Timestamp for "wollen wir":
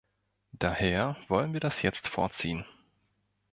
1.27-1.59